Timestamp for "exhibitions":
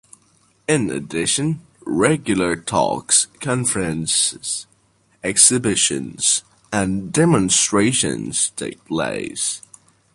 5.23-6.41